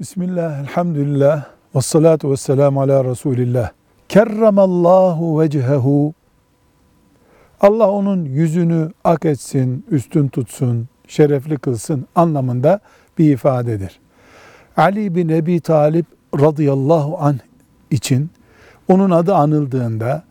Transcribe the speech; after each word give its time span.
Bismillah, 0.00 0.60
elhamdülillah, 0.60 1.44
ve 1.74 1.80
salatu 1.80 2.30
ve 2.30 2.36
selamu 2.36 2.80
ala 2.80 3.04
Resulillah. 3.04 3.70
Kerramallahu 4.08 5.40
vecehehu. 5.40 6.14
Allah 7.60 7.90
onun 7.90 8.24
yüzünü 8.24 8.90
ak 9.04 9.24
etsin, 9.24 9.84
üstün 9.90 10.28
tutsun, 10.28 10.88
şerefli 11.08 11.56
kılsın 11.56 12.06
anlamında 12.14 12.80
bir 13.18 13.32
ifadedir. 13.32 14.00
Ali 14.76 15.14
bin 15.14 15.28
Ebi 15.28 15.60
Talip 15.60 16.06
radıyallahu 16.40 17.18
anh 17.20 17.38
için 17.90 18.30
onun 18.88 19.10
adı 19.10 19.34
anıldığında 19.34 20.22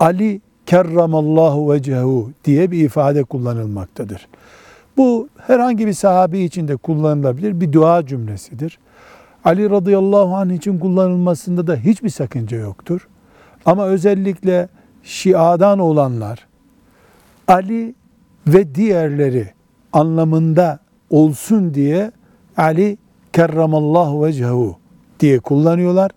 Ali 0.00 0.40
kerramallahu 0.66 1.72
vecehu 1.72 2.30
diye 2.44 2.70
bir 2.70 2.84
ifade 2.84 3.24
kullanılmaktadır. 3.24 4.28
Bu 4.96 5.28
herhangi 5.38 5.86
bir 5.86 5.92
sahabi 5.92 6.40
için 6.40 6.68
de 6.68 6.76
kullanılabilir 6.76 7.60
bir 7.60 7.72
dua 7.72 8.06
cümlesidir. 8.06 8.78
Ali 9.46 9.70
radıyallahu 9.70 10.36
anh 10.36 10.52
için 10.52 10.78
kullanılmasında 10.78 11.66
da 11.66 11.76
hiçbir 11.76 12.08
sakınca 12.08 12.56
yoktur. 12.56 13.08
Ama 13.66 13.86
özellikle 13.86 14.68
Şia'dan 15.02 15.78
olanlar 15.78 16.46
Ali 17.48 17.94
ve 18.46 18.74
diğerleri 18.74 19.48
anlamında 19.92 20.78
olsun 21.10 21.74
diye 21.74 22.12
Ali 22.56 22.98
kerramallahu 23.32 24.24
vecehu 24.24 24.76
diye 25.20 25.38
kullanıyorlar. 25.38 26.10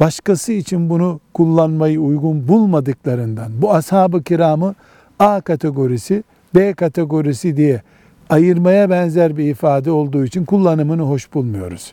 Başkası 0.00 0.52
için 0.52 0.90
bunu 0.90 1.20
kullanmayı 1.34 2.00
uygun 2.00 2.48
bulmadıklarından 2.48 3.62
bu 3.62 3.74
ashab-ı 3.74 4.22
kiramı 4.22 4.74
A 5.18 5.40
kategorisi, 5.40 6.24
B 6.54 6.74
kategorisi 6.74 7.56
diye 7.56 7.82
ayırmaya 8.30 8.90
benzer 8.90 9.36
bir 9.36 9.44
ifade 9.44 9.90
olduğu 9.90 10.24
için 10.24 10.44
kullanımını 10.44 11.02
hoş 11.02 11.34
bulmuyoruz. 11.34 11.92